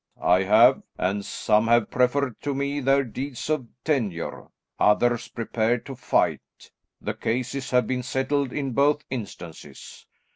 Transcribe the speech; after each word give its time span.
"I 0.19 0.41
have, 0.41 0.81
and 0.97 1.23
some 1.23 1.67
have 1.67 1.91
preferred 1.91 2.41
to 2.41 2.55
me 2.55 2.79
their 2.79 3.03
deeds 3.03 3.51
of 3.51 3.67
tenure, 3.83 4.47
others 4.79 5.27
prepared 5.27 5.85
to 5.85 5.95
fight; 5.95 6.71
the 6.99 7.13
cases 7.13 7.69
have 7.69 7.85
been 7.85 8.01
settled 8.01 8.51
in 8.51 8.71
both 8.71 9.03
instances. 9.11 10.07